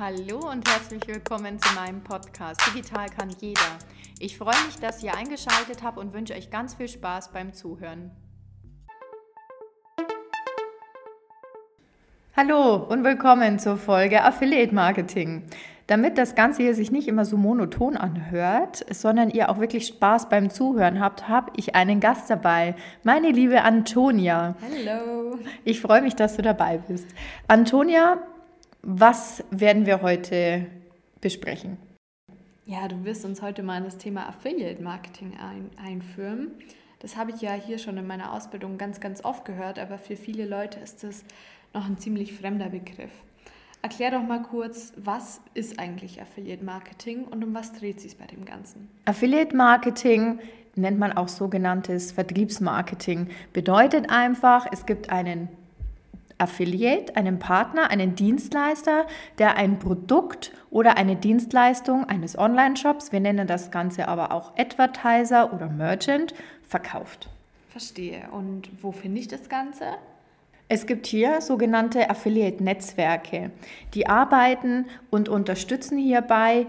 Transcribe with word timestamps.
Hallo 0.00 0.38
und 0.50 0.66
herzlich 0.66 1.06
willkommen 1.06 1.60
zu 1.60 1.74
meinem 1.74 2.02
Podcast 2.02 2.60
Digital 2.66 3.06
kann 3.10 3.28
jeder. 3.40 3.60
Ich 4.18 4.38
freue 4.38 4.56
mich, 4.66 4.76
dass 4.80 5.02
ihr 5.02 5.14
eingeschaltet 5.14 5.82
habt 5.82 5.98
und 5.98 6.14
wünsche 6.14 6.32
euch 6.32 6.50
ganz 6.50 6.74
viel 6.74 6.88
Spaß 6.88 7.30
beim 7.30 7.52
Zuhören. 7.52 8.10
Hallo 12.34 12.76
und 12.76 13.04
willkommen 13.04 13.58
zur 13.58 13.76
Folge 13.76 14.24
Affiliate 14.24 14.74
Marketing. 14.74 15.42
Damit 15.88 16.16
das 16.16 16.34
Ganze 16.34 16.62
hier 16.62 16.74
sich 16.74 16.90
nicht 16.90 17.06
immer 17.06 17.26
so 17.26 17.36
monoton 17.36 17.98
anhört, 17.98 18.86
sondern 18.90 19.28
ihr 19.28 19.50
auch 19.50 19.60
wirklich 19.60 19.86
Spaß 19.88 20.30
beim 20.30 20.48
Zuhören 20.48 21.00
habt, 21.00 21.28
habe 21.28 21.52
ich 21.56 21.74
einen 21.74 22.00
Gast 22.00 22.30
dabei, 22.30 22.76
meine 23.02 23.30
liebe 23.30 23.62
Antonia. 23.62 24.54
Hallo. 24.62 25.38
Ich 25.64 25.82
freue 25.82 26.00
mich, 26.00 26.16
dass 26.16 26.36
du 26.36 26.42
dabei 26.42 26.78
bist. 26.78 27.08
Antonia 27.46 28.16
was 28.82 29.44
werden 29.50 29.86
wir 29.86 30.02
heute 30.02 30.66
besprechen? 31.20 31.78
Ja, 32.64 32.88
du 32.88 33.04
wirst 33.04 33.24
uns 33.24 33.42
heute 33.42 33.62
mal 33.62 33.78
in 33.78 33.84
das 33.84 33.98
Thema 33.98 34.28
Affiliate 34.28 34.82
Marketing 34.82 35.36
ein, 35.36 35.70
einführen. 35.82 36.52
Das 37.00 37.16
habe 37.16 37.32
ich 37.32 37.40
ja 37.40 37.52
hier 37.52 37.78
schon 37.78 37.96
in 37.96 38.06
meiner 38.06 38.32
Ausbildung 38.32 38.78
ganz, 38.78 39.00
ganz 39.00 39.24
oft 39.24 39.44
gehört, 39.44 39.78
aber 39.78 39.98
für 39.98 40.16
viele 40.16 40.46
Leute 40.46 40.78
ist 40.78 41.02
das 41.02 41.24
noch 41.74 41.86
ein 41.86 41.98
ziemlich 41.98 42.32
fremder 42.32 42.68
Begriff. 42.68 43.10
Erklär 43.82 44.12
doch 44.12 44.22
mal 44.22 44.42
kurz, 44.42 44.92
was 44.96 45.40
ist 45.54 45.80
eigentlich 45.80 46.22
Affiliate 46.22 46.64
Marketing 46.64 47.24
und 47.24 47.42
um 47.42 47.52
was 47.52 47.72
dreht 47.72 48.00
sich 48.00 48.16
bei 48.16 48.26
dem 48.26 48.44
Ganzen? 48.44 48.88
Affiliate 49.06 49.56
Marketing 49.56 50.38
nennt 50.76 51.00
man 51.00 51.12
auch 51.12 51.26
sogenanntes 51.26 52.12
Vertriebsmarketing. 52.12 53.28
Bedeutet 53.52 54.08
einfach, 54.08 54.66
es 54.70 54.86
gibt 54.86 55.10
einen 55.10 55.48
Affiliate, 56.42 57.16
einen 57.16 57.38
Partner, 57.38 57.90
einen 57.90 58.14
Dienstleister, 58.14 59.06
der 59.38 59.56
ein 59.56 59.78
Produkt 59.78 60.52
oder 60.70 60.96
eine 60.96 61.16
Dienstleistung 61.16 62.04
eines 62.04 62.36
Online-Shops, 62.36 63.12
wir 63.12 63.20
nennen 63.20 63.46
das 63.46 63.70
Ganze 63.70 64.08
aber 64.08 64.32
auch 64.32 64.52
Advertiser 64.58 65.54
oder 65.54 65.68
Merchant, 65.68 66.34
verkauft. 66.66 67.28
Verstehe. 67.70 68.28
Und 68.32 68.68
wo 68.82 68.92
finde 68.92 69.20
ich 69.20 69.28
das 69.28 69.48
Ganze? 69.48 69.84
Es 70.68 70.86
gibt 70.86 71.06
hier 71.06 71.40
sogenannte 71.40 72.08
Affiliate-Netzwerke, 72.08 73.50
die 73.94 74.06
arbeiten 74.06 74.86
und 75.10 75.28
unterstützen 75.28 75.98
hierbei 75.98 76.66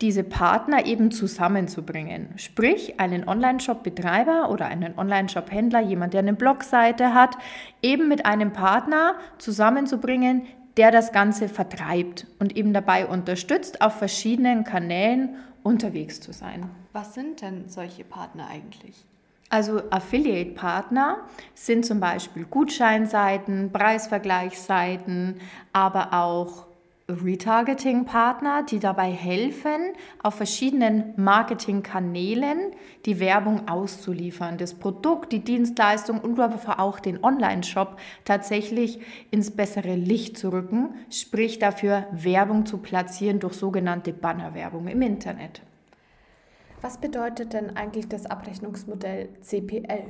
diese 0.00 0.24
Partner 0.24 0.84
eben 0.86 1.10
zusammenzubringen. 1.10 2.28
Sprich, 2.36 3.00
einen 3.00 3.26
Online-Shop-Betreiber 3.26 4.50
oder 4.50 4.66
einen 4.66 4.98
Online-Shop-Händler, 4.98 5.80
jemand, 5.80 6.12
der 6.12 6.20
eine 6.20 6.34
Blogseite 6.34 7.14
hat, 7.14 7.36
eben 7.82 8.08
mit 8.08 8.26
einem 8.26 8.52
Partner 8.52 9.14
zusammenzubringen, 9.38 10.46
der 10.76 10.90
das 10.90 11.12
Ganze 11.12 11.48
vertreibt 11.48 12.26
und 12.38 12.56
eben 12.56 12.74
dabei 12.74 13.06
unterstützt, 13.06 13.80
auf 13.80 13.94
verschiedenen 13.94 14.64
Kanälen 14.64 15.36
unterwegs 15.62 16.20
zu 16.20 16.32
sein. 16.32 16.68
Was 16.92 17.14
sind 17.14 17.40
denn 17.40 17.68
solche 17.68 18.04
Partner 18.04 18.48
eigentlich? 18.48 19.06
Also 19.48 19.80
Affiliate-Partner 19.90 21.18
sind 21.54 21.86
zum 21.86 22.00
Beispiel 22.00 22.44
Gutscheinseiten, 22.44 23.72
Preisvergleichsseiten, 23.72 25.40
aber 25.72 26.12
auch 26.12 26.66
Retargeting-Partner, 27.08 28.64
die 28.64 28.80
dabei 28.80 29.12
helfen, 29.12 29.92
auf 30.24 30.34
verschiedenen 30.34 31.14
Marketingkanälen 31.16 32.72
die 33.04 33.20
Werbung 33.20 33.68
auszuliefern, 33.68 34.58
das 34.58 34.74
Produkt, 34.74 35.30
die 35.30 35.44
Dienstleistung 35.44 36.20
und 36.20 36.40
aber 36.40 36.80
auch 36.80 36.98
den 36.98 37.22
Online-Shop 37.22 37.96
tatsächlich 38.24 38.98
ins 39.30 39.52
bessere 39.52 39.94
Licht 39.94 40.36
zu 40.36 40.50
rücken, 40.50 40.94
sprich 41.08 41.60
dafür 41.60 42.06
Werbung 42.10 42.66
zu 42.66 42.78
platzieren 42.78 43.38
durch 43.38 43.54
sogenannte 43.54 44.12
Bannerwerbung 44.12 44.88
im 44.88 45.02
Internet. 45.02 45.62
Was 46.82 46.98
bedeutet 46.98 47.52
denn 47.52 47.76
eigentlich 47.76 48.08
das 48.08 48.26
Abrechnungsmodell 48.26 49.28
CPL? 49.42 50.06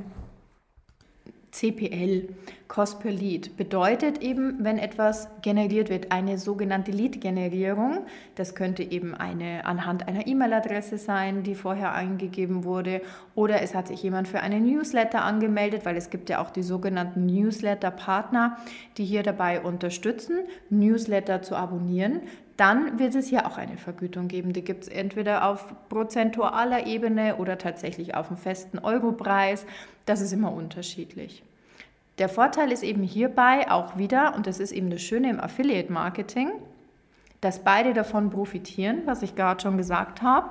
CPL, 1.57 2.29
Cost 2.69 3.01
per 3.01 3.11
Lead, 3.11 3.57
bedeutet 3.57 4.23
eben, 4.23 4.63
wenn 4.63 4.77
etwas 4.77 5.29
generiert 5.41 5.89
wird, 5.89 6.13
eine 6.13 6.37
sogenannte 6.37 6.91
Lead-Generierung. 6.91 8.05
Das 8.35 8.55
könnte 8.55 8.83
eben 8.83 9.15
eine 9.15 9.65
anhand 9.65 10.07
einer 10.07 10.27
E-Mail-Adresse 10.27 10.99
sein, 10.99 11.45
die 11.45 11.55
vorher 11.55 11.95
eingegeben 11.95 12.65
wurde, 12.65 13.01
oder 13.35 13.63
es 13.63 13.75
hat 13.75 13.89
sich 13.89 14.03
jemand 14.03 14.29
für 14.29 14.41
einen 14.41 14.67
Newsletter 14.67 15.25
angemeldet, 15.25 15.87
weil 15.87 15.97
es 15.97 16.11
gibt 16.11 16.29
ja 16.29 16.43
auch 16.43 16.51
die 16.51 16.63
sogenannten 16.63 17.25
Newsletter-Partner, 17.25 18.59
die 18.99 19.07
hier 19.07 19.23
dabei 19.23 19.63
unterstützen, 19.63 20.41
Newsletter 20.69 21.41
zu 21.41 21.57
abonnieren 21.57 22.21
dann 22.57 22.99
wird 22.99 23.15
es 23.15 23.29
hier 23.29 23.47
auch 23.47 23.59
eine 23.59 23.77
Vergütung 23.77 24.29
geben. 24.29 24.53
Die 24.53 24.65
gibt 24.65 24.85
es 24.85 24.89
entweder 24.89 25.49
auf 25.49 25.75
prozentualer 25.89 26.87
Ebene 26.87 27.37
oder 27.37 27.59
tatsächlich 27.59 28.15
auf 28.15 28.29
einem 28.29 28.39
festen 28.39 28.79
Europreis. 28.79 29.67
Das 30.07 30.21
ist 30.21 30.33
immer 30.33 30.53
unterschiedlich. 30.53 31.43
Der 32.19 32.31
Vorteil 32.31 32.73
ist 32.73 32.83
eben 32.83 33.03
hierbei 33.03 33.71
auch 33.71 33.99
wieder, 33.99 34.35
und 34.35 34.47
das 34.47 34.59
ist 34.59 34.73
eben 34.73 34.89
das 34.89 35.03
Schöne 35.03 35.29
im 35.29 35.39
Affiliate 35.41 35.93
Marketing, 35.93 36.51
dass 37.43 37.59
beide 37.63 37.93
davon 37.93 38.31
profitieren, 38.31 39.03
was 39.05 39.23
ich 39.23 39.35
gerade 39.35 39.61
schon 39.61 39.77
gesagt 39.77 40.23
habe, 40.23 40.49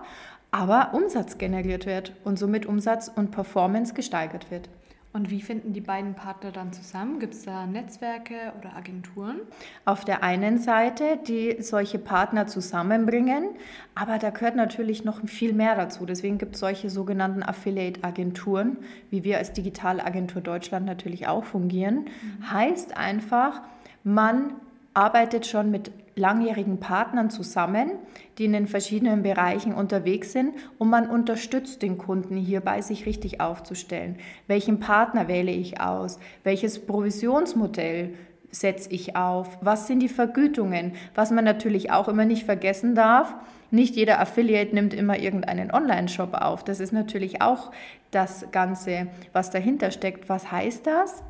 aber 0.52 0.94
Umsatz 0.94 1.40
generiert 1.40 1.88
wird 1.88 2.14
und 2.24 2.38
somit 2.38 2.68
Umsatz 2.68 3.12
und 3.14 3.32
Performance 3.32 3.96
gesteigert 3.96 4.52
wird. 4.52 4.70
Und 5.16 5.32
wie 5.32 5.42
finden 5.42 5.72
die 5.72 5.80
beiden 5.80 6.14
Partner 6.14 6.52
dann 6.52 6.74
zusammen? 6.74 7.22
Gibt 7.22 7.36
es 7.36 7.44
da 7.44 7.66
Netzwerke 7.66 8.52
oder 8.60 8.76
Agenturen? 8.76 9.40
Auf 9.86 10.04
der 10.04 10.24
einen 10.24 10.58
Seite, 10.58 11.18
die 11.26 11.56
solche 11.62 12.00
Partner 12.00 12.48
zusammenbringen, 12.48 13.52
aber 13.96 14.18
da 14.18 14.32
gehört 14.32 14.58
natürlich 14.58 15.06
noch 15.06 15.26
viel 15.26 15.54
mehr 15.54 15.74
dazu. 15.78 16.06
Deswegen 16.06 16.38
gibt 16.38 16.56
es 16.56 16.60
solche 16.60 16.90
sogenannten 16.90 17.44
Affiliate-Agenturen, 17.44 18.76
wie 19.10 19.24
wir 19.24 19.38
als 19.38 19.54
Digitalagentur 19.54 20.42
Deutschland 20.42 20.86
natürlich 20.86 21.28
auch 21.28 21.46
fungieren. 21.46 22.10
Mhm. 22.40 22.52
Heißt 22.52 22.98
einfach, 22.98 23.62
man 24.04 24.56
arbeitet 24.96 25.46
schon 25.46 25.70
mit 25.70 25.92
langjährigen 26.16 26.80
Partnern 26.80 27.30
zusammen, 27.30 27.92
die 28.38 28.46
in 28.46 28.54
den 28.54 28.68
verschiedenen 28.68 29.22
Bereichen 29.22 29.74
unterwegs 29.74 30.32
sind 30.32 30.54
und 30.78 30.90
man 30.90 31.10
unterstützt 31.10 31.82
den 31.82 31.98
Kunden 31.98 32.38
hierbei, 32.38 32.82
sich 32.82 33.06
richtig 33.06 33.42
aufzustellen. 33.42 34.18
Welchen 34.48 34.80
Partner 34.80 35.28
wähle 35.28 35.52
ich 35.52 35.82
aus? 35.82 36.20
Welches 36.44 36.86
Provisionsmodell 36.86 38.14
setze 38.50 38.90
ich 38.92 39.18
auf? 39.18 39.58
Was 39.62 39.88
sind 39.88 40.00
die 40.00 40.10
Vergütungen? 40.10 40.94
Was 41.14 41.32
man 41.32 41.44
natürlich 41.44 41.92
auch 41.92 42.08
immer 42.08 42.26
nicht 42.26 42.46
vergessen 42.46 42.96
darf, 42.96 43.36
nicht 43.72 43.98
jeder 43.98 44.22
Affiliate 44.22 44.74
nimmt 44.74 44.94
immer 44.94 45.20
irgendeinen 45.20 45.72
Online-Shop 45.72 46.34
auf. 46.34 46.64
Das 46.64 46.80
ist 46.80 46.94
natürlich 46.94 47.42
auch 47.42 47.72
das 48.12 48.46
Ganze, 48.52 49.08
was 49.34 49.50
dahinter 49.52 49.92
steckt. 49.92 50.30
Was 50.30 50.50
heißt 50.50 50.88
das? 50.88 51.24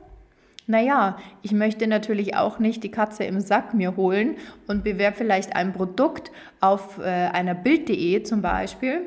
Naja, 0.67 1.17
ich 1.43 1.51
möchte 1.51 1.85
natürlich 1.87 2.35
auch 2.35 2.57
nicht 2.57 2.83
die 2.83 2.89
Katze 2.89 3.23
im 3.23 3.39
Sack 3.39 3.73
mir 3.75 3.95
holen 3.95 4.35
und 4.67 4.83
bewerbe 4.83 5.17
vielleicht 5.17 5.55
ein 5.55 5.73
Produkt 5.73 6.31
auf 6.59 6.97
äh, 6.97 7.03
einer 7.03 7.53
Bild.de 7.53 8.23
zum 8.23 8.41
Beispiel 8.41 9.01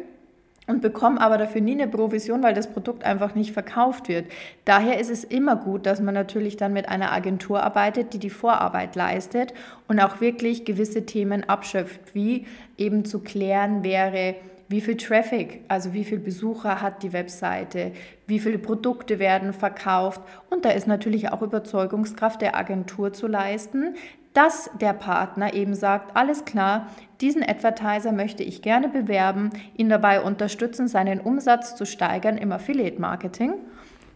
und 0.68 0.82
bekomme 0.82 1.20
aber 1.20 1.36
dafür 1.36 1.60
nie 1.60 1.72
eine 1.72 1.88
Provision, 1.88 2.42
weil 2.42 2.54
das 2.54 2.70
Produkt 2.70 3.02
einfach 3.02 3.34
nicht 3.34 3.52
verkauft 3.52 4.08
wird. 4.08 4.26
Daher 4.66 5.00
ist 5.00 5.10
es 5.10 5.24
immer 5.24 5.56
gut, 5.56 5.86
dass 5.86 6.00
man 6.00 6.14
natürlich 6.14 6.56
dann 6.56 6.72
mit 6.72 6.88
einer 6.88 7.10
Agentur 7.10 7.62
arbeitet, 7.62 8.12
die 8.12 8.18
die 8.18 8.30
Vorarbeit 8.30 8.94
leistet 8.94 9.52
und 9.88 9.98
auch 9.98 10.20
wirklich 10.20 10.64
gewisse 10.64 11.06
Themen 11.06 11.48
abschöpft, 11.48 12.14
wie 12.14 12.46
eben 12.76 13.04
zu 13.04 13.20
klären 13.20 13.82
wäre, 13.82 14.36
wie 14.68 14.80
viel 14.80 14.96
Traffic, 14.96 15.64
also 15.68 15.92
wie 15.94 16.04
viele 16.04 16.20
Besucher 16.20 16.82
hat 16.82 17.02
die 17.02 17.12
Webseite, 17.12 17.92
wie 18.26 18.38
viele 18.38 18.58
Produkte 18.58 19.18
werden 19.18 19.52
verkauft. 19.52 20.20
Und 20.50 20.64
da 20.64 20.70
ist 20.70 20.86
natürlich 20.86 21.32
auch 21.32 21.42
Überzeugungskraft 21.42 22.42
der 22.42 22.54
Agentur 22.56 23.12
zu 23.12 23.26
leisten, 23.26 23.94
dass 24.34 24.70
der 24.80 24.92
Partner 24.92 25.54
eben 25.54 25.74
sagt, 25.74 26.16
alles 26.16 26.44
klar, 26.44 26.86
diesen 27.20 27.42
Advertiser 27.42 28.12
möchte 28.12 28.42
ich 28.42 28.62
gerne 28.62 28.88
bewerben, 28.88 29.50
ihn 29.74 29.88
dabei 29.88 30.22
unterstützen, 30.22 30.86
seinen 30.86 31.20
Umsatz 31.20 31.74
zu 31.74 31.86
steigern 31.86 32.36
im 32.36 32.52
Affiliate-Marketing. 32.52 33.54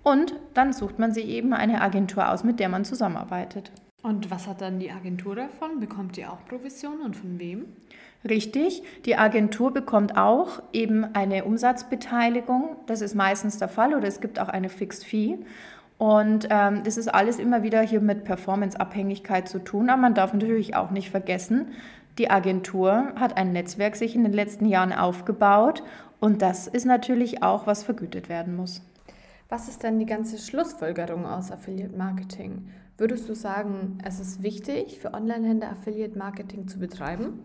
Und 0.05 0.35
dann 0.55 0.73
sucht 0.73 0.99
man 0.99 1.13
sich 1.13 1.27
eben 1.27 1.53
eine 1.53 1.81
Agentur 1.81 2.31
aus, 2.31 2.45
mit 2.45 2.61
der 2.61 2.69
man 2.69 2.85
zusammenarbeitet. 2.85 3.73
Und 4.03 4.31
was 4.31 4.49
hat 4.49 4.61
dann 4.61 4.81
die 4.81 4.91
Agentur 4.91 5.37
davon? 5.37 5.79
Bekommt 5.79 6.19
ihr 6.19 6.33
auch 6.33 6.45
Provision 6.45 7.01
und 7.01 7.17
von 7.17 7.39
wem? 7.39 7.67
Richtig, 8.29 8.83
die 9.05 9.17
Agentur 9.17 9.73
bekommt 9.73 10.17
auch 10.17 10.63
eben 10.73 11.05
eine 11.15 11.45
Umsatzbeteiligung. 11.45 12.77
Das 12.87 13.01
ist 13.01 13.15
meistens 13.15 13.59
der 13.59 13.69
Fall 13.69 13.95
oder 13.95 14.07
es 14.07 14.21
gibt 14.21 14.39
auch 14.39 14.49
eine 14.49 14.69
Fixed 14.69 15.05
Fee. 15.05 15.39
Und 15.99 16.49
ähm, 16.51 16.83
das 16.85 16.97
ist 16.97 17.09
alles 17.09 17.39
immer 17.39 17.63
wieder 17.63 17.81
hier 17.81 18.01
mit 18.01 18.25
Performance-Abhängigkeit 18.25 19.49
zu 19.49 19.59
tun. 19.59 19.91
Aber 19.91 20.01
man 20.01 20.15
darf 20.15 20.33
natürlich 20.33 20.77
auch 20.77 20.91
nicht 20.91 21.11
vergessen, 21.11 21.69
die 22.19 22.31
Agentur 22.31 23.13
hat 23.17 23.37
ein 23.37 23.53
Netzwerk 23.53 23.97
sich 23.97 24.15
in 24.15 24.23
den 24.23 24.35
letzten 24.35 24.67
Jahren 24.67 24.93
aufgebaut 24.93 25.83
und 26.21 26.43
das 26.43 26.67
ist 26.67 26.85
natürlich 26.85 27.43
auch, 27.43 27.67
was 27.67 27.83
vergütet 27.83 28.29
werden 28.29 28.55
muss. 28.55 28.83
Was 29.49 29.69
ist 29.69 29.83
denn 29.83 29.99
die 29.99 30.07
ganze 30.07 30.39
Schlussfolgerung 30.39 31.25
aus 31.25 31.51
Affiliate 31.51 31.97
Marketing? 31.97 32.69
Würdest 32.99 33.29
du 33.29 33.35
sagen, 33.35 33.99
es 34.05 34.21
ist 34.21 34.43
wichtig, 34.43 34.99
für 35.01 35.15
Online-Händler 35.15 35.71
Affiliate 35.71 36.19
Marketing 36.19 36.69
zu 36.69 36.79
betreiben? 36.79 37.41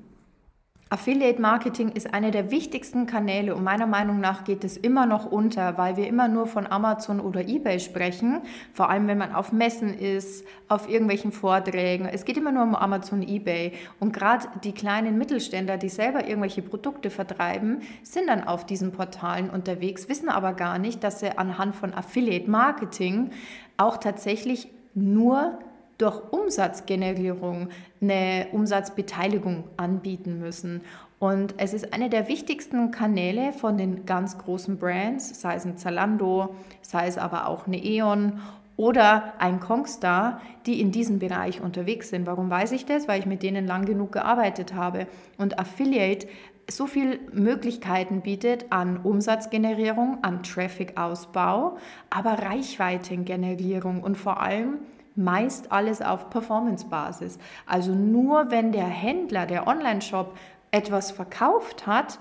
Affiliate 0.89 1.41
Marketing 1.41 1.89
ist 1.89 2.13
einer 2.13 2.31
der 2.31 2.49
wichtigsten 2.49 3.07
Kanäle 3.07 3.55
und 3.55 3.63
meiner 3.63 3.87
Meinung 3.87 4.21
nach 4.21 4.45
geht 4.45 4.63
es 4.63 4.77
immer 4.77 5.05
noch 5.05 5.29
unter, 5.29 5.77
weil 5.77 5.97
wir 5.97 6.07
immer 6.07 6.29
nur 6.29 6.47
von 6.47 6.65
Amazon 6.65 7.19
oder 7.19 7.41
eBay 7.45 7.81
sprechen, 7.81 8.41
vor 8.71 8.89
allem 8.89 9.05
wenn 9.07 9.17
man 9.17 9.35
auf 9.35 9.51
Messen 9.51 9.93
ist, 9.93 10.45
auf 10.69 10.87
irgendwelchen 10.87 11.33
Vorträgen. 11.33 12.05
Es 12.05 12.23
geht 12.23 12.37
immer 12.37 12.53
nur 12.53 12.63
um 12.63 12.73
Amazon, 12.73 13.21
eBay 13.21 13.73
und 13.99 14.13
gerade 14.13 14.47
die 14.63 14.71
kleinen 14.71 15.17
Mittelständler, 15.17 15.77
die 15.77 15.89
selber 15.89 16.25
irgendwelche 16.25 16.61
Produkte 16.61 17.09
vertreiben, 17.09 17.81
sind 18.01 18.27
dann 18.27 18.45
auf 18.45 18.65
diesen 18.65 18.93
Portalen 18.93 19.49
unterwegs, 19.49 20.07
wissen 20.07 20.29
aber 20.29 20.53
gar 20.53 20.79
nicht, 20.79 21.03
dass 21.03 21.19
sie 21.19 21.37
anhand 21.37 21.75
von 21.75 21.93
Affiliate 21.93 22.49
Marketing 22.49 23.31
auch 23.75 23.97
tatsächlich 23.97 24.69
nur 24.93 25.59
durch 25.97 26.21
Umsatzgenerierung 26.31 27.69
eine 28.01 28.47
Umsatzbeteiligung 28.51 29.63
anbieten 29.77 30.39
müssen. 30.39 30.81
Und 31.19 31.55
es 31.57 31.73
ist 31.73 31.93
einer 31.93 32.09
der 32.09 32.27
wichtigsten 32.27 32.91
Kanäle 32.91 33.51
von 33.51 33.77
den 33.77 34.05
ganz 34.05 34.37
großen 34.37 34.77
Brands, 34.77 35.41
sei 35.41 35.55
es 35.55 35.65
ein 35.65 35.77
Zalando, 35.77 36.55
sei 36.81 37.07
es 37.07 37.17
aber 37.17 37.47
auch 37.47 37.65
eine 37.65 37.83
E.ON 37.83 38.39
oder 38.75 39.33
ein 39.39 39.59
Kongstar, 39.59 40.39
die 40.67 40.79
in 40.79 40.91
diesem 40.91 41.17
Bereich 41.17 41.61
unterwegs 41.61 42.09
sind. 42.09 42.27
Warum 42.27 42.51
weiß 42.51 42.71
ich 42.73 42.85
das? 42.85 43.07
Weil 43.07 43.19
ich 43.19 43.25
mit 43.25 43.41
denen 43.41 43.65
lang 43.65 43.85
genug 43.85 44.11
gearbeitet 44.11 44.75
habe. 44.75 45.07
Und 45.39 45.57
Affiliate 45.57 46.27
so 46.69 46.85
viele 46.85 47.17
Möglichkeiten 47.33 48.21
bietet 48.21 48.65
an 48.69 48.97
Umsatzgenerierung, 48.97 50.19
an 50.21 50.43
Traffic-Ausbau, 50.43 51.77
aber 52.09 52.33
Reichweitengenerierung 52.33 54.03
und 54.03 54.17
vor 54.17 54.41
allem 54.41 54.79
meist 55.17 55.71
alles 55.71 56.01
auf 56.01 56.29
Performance-Basis. 56.29 57.39
Also 57.65 57.93
nur 57.93 58.51
wenn 58.51 58.71
der 58.71 58.85
Händler, 58.85 59.45
der 59.45 59.67
Online-Shop 59.67 60.37
etwas 60.71 61.11
verkauft 61.11 61.87
hat, 61.87 62.19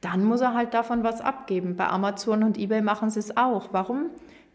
dann 0.00 0.24
muss 0.24 0.40
er 0.40 0.54
halt 0.54 0.74
davon 0.74 1.04
was 1.04 1.20
abgeben. 1.20 1.76
Bei 1.76 1.88
Amazon 1.88 2.42
und 2.42 2.58
eBay 2.58 2.80
machen 2.80 3.10
sie 3.10 3.20
es 3.20 3.36
auch. 3.36 3.68
Warum 3.72 4.06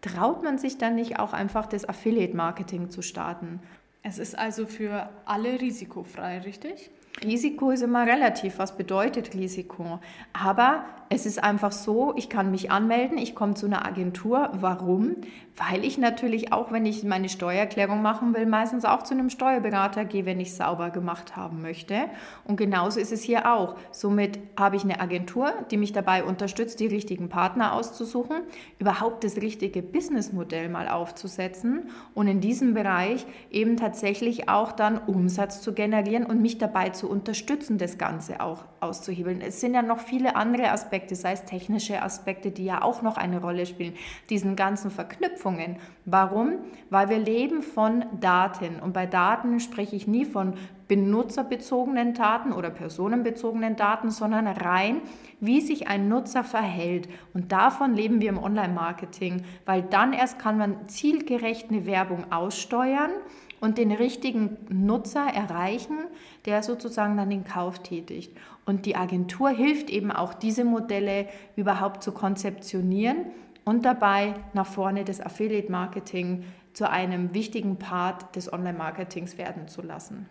traut 0.01 0.43
man 0.43 0.57
sich 0.57 0.77
dann 0.77 0.95
nicht 0.95 1.19
auch 1.19 1.33
einfach 1.33 1.67
das 1.67 1.87
Affiliate-Marketing 1.87 2.89
zu 2.89 3.01
starten? 3.01 3.59
Es 4.01 4.19
ist 4.19 4.37
also 4.37 4.65
für 4.65 5.09
alle 5.25 5.61
risikofrei, 5.61 6.39
richtig? 6.39 6.91
Risiko 7.23 7.71
ist 7.71 7.81
immer 7.81 8.05
relativ. 8.05 8.59
Was 8.59 8.75
bedeutet 8.75 9.33
Risiko? 9.33 9.99
Aber 10.33 10.85
es 11.09 11.25
ist 11.25 11.43
einfach 11.43 11.71
so, 11.71 12.13
ich 12.15 12.29
kann 12.29 12.49
mich 12.51 12.71
anmelden, 12.71 13.17
ich 13.17 13.35
komme 13.35 13.53
zu 13.53 13.67
einer 13.67 13.85
Agentur. 13.85 14.49
Warum? 14.53 15.15
Weil 15.55 15.85
ich 15.85 15.97
natürlich 15.97 16.51
auch, 16.51 16.71
wenn 16.71 16.85
ich 16.85 17.03
meine 17.03 17.29
Steuererklärung 17.29 18.01
machen 18.01 18.35
will, 18.35 18.45
meistens 18.45 18.83
auch 18.83 19.03
zu 19.03 19.13
einem 19.13 19.29
Steuerberater 19.29 20.03
gehe, 20.03 20.25
wenn 20.25 20.39
ich 20.39 20.49
es 20.49 20.57
sauber 20.57 20.89
gemacht 20.89 21.37
haben 21.37 21.61
möchte. 21.61 22.09
Und 22.43 22.57
genauso 22.57 22.99
ist 22.99 23.13
es 23.13 23.21
hier 23.21 23.53
auch. 23.53 23.75
Somit 23.91 24.39
habe 24.59 24.75
ich 24.75 24.83
eine 24.83 24.99
Agentur, 24.99 25.53
die 25.71 25.77
mich 25.77 25.93
dabei 25.93 26.23
unterstützt, 26.23 26.79
die 26.79 26.87
richtigen 26.87 27.29
Partner 27.29 27.73
auszusuchen, 27.73 28.41
überhaupt 28.79 29.23
das 29.23 29.37
richtige 29.37 29.81
Businessmodell 29.81 30.67
mal 30.69 30.89
aufzusetzen 30.89 31.89
und 32.13 32.27
in 32.27 32.41
diesem 32.41 32.73
Bereich 32.73 33.25
eben 33.51 33.77
tatsächlich 33.77 34.49
auch 34.49 34.71
dann 34.71 34.97
Umsatz 34.97 35.61
zu 35.61 35.73
generieren 35.73 36.25
und 36.25 36.41
mich 36.41 36.57
dabei 36.57 36.89
zu 37.05 37.11
unterstützen, 37.11 37.77
das 37.77 37.99
Ganze 37.99 38.41
auch 38.41 38.63
auszuhebeln. 38.79 39.41
Es 39.41 39.61
sind 39.61 39.75
ja 39.75 39.83
noch 39.83 39.99
viele 39.99 40.35
andere 40.35 40.71
Aspekte, 40.71 41.15
sei 41.15 41.33
es 41.33 41.45
technische 41.45 42.01
Aspekte, 42.01 42.49
die 42.49 42.65
ja 42.65 42.81
auch 42.81 43.03
noch 43.03 43.17
eine 43.17 43.41
Rolle 43.41 43.67
spielen, 43.67 43.93
diesen 44.31 44.55
ganzen 44.55 44.89
Verknüpfungen. 44.89 45.77
Warum? 46.05 46.53
Weil 46.89 47.09
wir 47.09 47.19
leben 47.19 47.61
von 47.61 48.05
Daten 48.19 48.79
und 48.79 48.93
bei 48.93 49.05
Daten 49.05 49.59
spreche 49.59 49.95
ich 49.95 50.07
nie 50.07 50.25
von 50.25 50.55
benutzerbezogenen 50.87 52.13
Daten 52.13 52.51
oder 52.51 52.69
personenbezogenen 52.69 53.75
Daten, 53.75 54.11
sondern 54.11 54.47
rein, 54.47 55.01
wie 55.39 55.61
sich 55.61 55.87
ein 55.87 56.07
Nutzer 56.07 56.43
verhält. 56.43 57.09
Und 57.33 57.51
davon 57.51 57.95
leben 57.95 58.21
wir 58.21 58.29
im 58.29 58.37
Online-Marketing, 58.37 59.43
weil 59.65 59.81
dann 59.81 60.13
erst 60.13 60.39
kann 60.39 60.57
man 60.57 60.87
zielgerecht 60.87 61.69
eine 61.69 61.85
Werbung 61.85 62.31
aussteuern 62.31 63.11
und 63.59 63.77
den 63.77 63.91
richtigen 63.91 64.57
Nutzer 64.69 65.25
erreichen, 65.25 65.97
der 66.45 66.61
sozusagen 66.61 67.17
dann 67.17 67.29
den 67.29 67.45
Kauf 67.45 67.79
tätigt. 67.79 68.35
Und 68.65 68.85
die 68.85 68.95
Agentur 68.95 69.49
hilft 69.49 69.89
eben 69.89 70.11
auch, 70.11 70.33
diese 70.33 70.65
Modelle 70.65 71.27
überhaupt 71.55 72.03
zu 72.03 72.11
konzeptionieren 72.11 73.17
und 73.63 73.85
dabei 73.85 74.35
nach 74.53 74.67
vorne 74.67 75.03
das 75.03 75.21
Affiliate-Marketing 75.21 76.43
zu 76.73 76.89
einem 76.89 77.33
wichtigen 77.33 77.77
Part 77.77 78.35
des 78.35 78.51
Online-Marketings 78.51 79.37
werden 79.37 79.67
zu 79.67 79.81
lassen. 79.81 80.29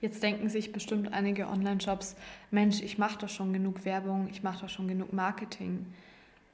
Jetzt 0.00 0.22
denken 0.22 0.48
sich 0.48 0.72
bestimmt 0.72 1.12
einige 1.12 1.48
Online-Shops, 1.48 2.16
Mensch, 2.50 2.80
ich 2.82 2.98
mache 2.98 3.18
doch 3.18 3.28
schon 3.28 3.52
genug 3.52 3.84
Werbung, 3.84 4.28
ich 4.30 4.42
mache 4.42 4.62
doch 4.62 4.68
schon 4.68 4.86
genug 4.86 5.12
Marketing. 5.12 5.86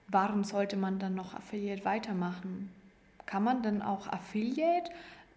Warum 0.08 0.44
sollte 0.44 0.76
man 0.76 0.98
dann 0.98 1.14
noch 1.14 1.34
Affiliate 1.34 1.84
weitermachen? 1.84 2.70
Kann 3.26 3.44
man 3.44 3.62
denn 3.62 3.82
auch 3.82 4.06
Affiliate 4.08 4.90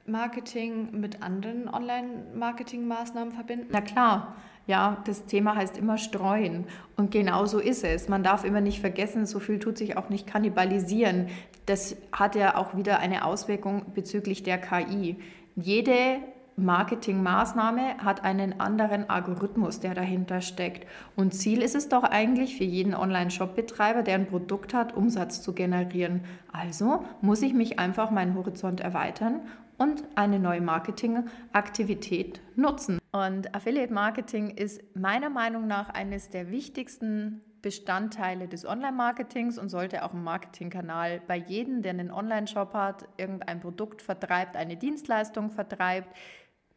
Marketing 0.06 1.00
mit 1.00 1.22
anderen 1.22 1.68
Online-Marketing-Maßnahmen 1.68 3.34
verbinden? 3.34 3.68
Na 3.72 3.82
klar. 3.82 4.36
Ja, 4.68 5.02
das 5.06 5.26
Thema 5.26 5.56
heißt 5.56 5.78
immer 5.78 5.98
streuen. 5.98 6.66
Und 6.98 7.12
genau 7.12 7.46
so 7.46 7.60
ist 7.60 7.86
es. 7.86 8.10
Man 8.10 8.24
darf 8.24 8.44
immer 8.44 8.60
nicht 8.60 8.82
vergessen, 8.82 9.26
so 9.26 9.40
viel 9.40 9.60
tut 9.60 9.78
sich 9.78 9.96
auch 9.96 10.10
nicht 10.10 10.28
kannibalisieren. 10.28 11.28
Das 11.66 11.96
hat 12.12 12.36
ja 12.36 12.58
auch 12.58 12.76
wieder 12.76 13.00
eine 13.00 13.24
Auswirkung 13.24 13.86
bezüglich 13.94 14.44
der 14.44 14.58
KI. 14.58 15.18
Jede 15.56 16.20
Marketingmaßnahme 16.58 18.00
hat 18.00 18.24
einen 18.24 18.60
anderen 18.60 19.10
Algorithmus, 19.12 19.80
der 19.80 19.94
dahinter 19.94 20.42
steckt. 20.42 20.88
Und 21.16 21.34
Ziel 21.34 21.62
ist 21.62 21.76
es 21.76 21.88
doch 21.88 22.04
eigentlich 22.04 22.58
für 22.58 22.64
jeden 22.64 22.96
Online-Shop-Betreiber, 22.96 24.02
der 24.02 24.16
ein 24.16 24.26
Produkt 24.26 24.74
hat, 24.74 24.96
Umsatz 24.96 25.44
zu 25.44 25.54
generieren. 25.54 26.22
Also 26.52 27.06
muss 27.22 27.44
ich 27.44 27.54
mich 27.54 27.78
einfach 27.78 28.10
meinen 28.10 28.34
Horizont 28.34 28.82
erweitern 28.82 29.42
und 29.78 30.04
eine 30.16 30.40
neue 30.40 30.62
Marketingaktivität 30.62 32.42
nutzen. 32.56 32.98
Und 33.12 33.54
Affiliate 33.54 33.94
Marketing 33.94 34.50
ist 34.50 34.82
meiner 34.96 35.30
Meinung 35.30 35.68
nach 35.68 35.90
eines 35.90 36.32
der 36.32 36.50
wichtigsten 36.50 37.42
Bestandteile 37.62 38.48
des 38.48 38.66
Online-Marketings 38.66 39.58
und 39.60 39.70
sollte 39.70 40.04
auch 40.04 40.14
im 40.14 40.24
Marketingkanal 40.24 41.22
bei 41.28 41.38
jedem, 41.38 41.82
der 41.82 41.92
einen 41.92 42.12
Online-Shop 42.12 42.74
hat, 42.74 43.08
irgendein 43.18 43.60
Produkt 43.60 44.02
vertreibt, 44.02 44.56
eine 44.56 44.78
Dienstleistung 44.78 45.50
vertreibt, 45.52 46.10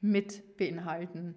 mit 0.01 0.57
beinhalten. 0.57 1.35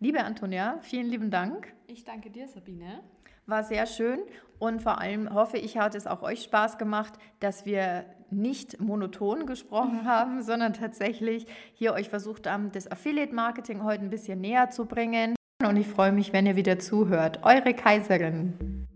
Liebe 0.00 0.22
Antonia, 0.22 0.78
vielen 0.82 1.06
lieben 1.06 1.30
Dank. 1.30 1.72
Ich 1.86 2.04
danke 2.04 2.30
dir, 2.30 2.48
Sabine. 2.48 3.00
War 3.46 3.62
sehr 3.62 3.86
schön 3.86 4.20
und 4.58 4.82
vor 4.82 5.00
allem 5.00 5.32
hoffe 5.32 5.58
ich, 5.58 5.76
hat 5.76 5.94
es 5.94 6.06
auch 6.06 6.22
euch 6.22 6.42
Spaß 6.42 6.78
gemacht, 6.78 7.14
dass 7.40 7.66
wir 7.66 8.06
nicht 8.30 8.80
monoton 8.80 9.46
gesprochen 9.46 10.04
haben, 10.06 10.42
sondern 10.42 10.72
tatsächlich 10.72 11.46
hier 11.74 11.92
euch 11.92 12.08
versucht 12.08 12.48
haben, 12.48 12.72
das 12.72 12.90
Affiliate-Marketing 12.90 13.82
heute 13.84 14.02
ein 14.02 14.10
bisschen 14.10 14.40
näher 14.40 14.70
zu 14.70 14.86
bringen. 14.86 15.34
Und 15.66 15.76
ich 15.76 15.86
freue 15.86 16.12
mich, 16.12 16.32
wenn 16.32 16.46
ihr 16.46 16.56
wieder 16.56 16.78
zuhört. 16.78 17.40
Eure 17.42 17.74
Kaiserin. 17.74 18.86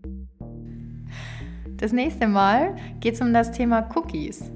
Das 1.77 1.93
nächste 1.93 2.27
Mal 2.27 2.75
geht 2.99 3.13
es 3.13 3.21
um 3.21 3.33
das 3.33 3.51
Thema 3.51 3.89
Cookies. 3.95 4.51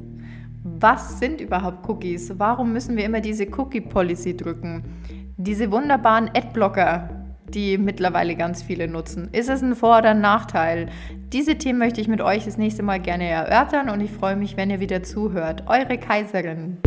Was 0.65 1.20
sind 1.20 1.41
überhaupt 1.41 1.88
Cookies? 1.89 2.39
Warum 2.39 2.72
müssen 2.72 2.96
wir 2.96 3.03
immer 3.03 3.20
diese 3.20 3.48
Cookie-Policy 3.48 4.38
drücken? 4.38 4.84
Diese 5.36 5.70
wunderbaren 5.74 6.29
Adblocker, 6.34 7.10
die 7.50 7.77
mittlerweile 7.77 8.36
ganz 8.38 8.63
viele 8.63 8.88
nutzen. 8.88 9.27
Ist 9.34 9.50
es 9.50 9.62
ein 9.62 9.75
Vor- 9.75 9.98
oder 9.98 10.12
ein 10.12 10.22
Nachteil? 10.22 10.88
Diese 11.34 11.58
Themen 11.58 11.79
möchte 11.79 12.00
ich 12.00 12.08
mit 12.08 12.22
euch 12.22 12.46
das 12.46 12.58
nächste 12.58 12.82
Mal 12.82 13.01
gerne 13.01 13.27
erörtern 13.27 13.89
und 13.89 14.00
ich 14.00 14.12
freue 14.12 14.38
mich, 14.38 14.55
wenn 14.55 14.70
ihr 14.70 14.79
wieder 14.79 15.03
zuhört. 15.03 15.65
Eure 15.67 15.98
Kaiserin. 15.98 16.77